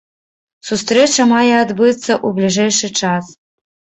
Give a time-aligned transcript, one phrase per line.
[0.69, 3.25] Сустрэча мае адбыцца ў бліжэйшы час.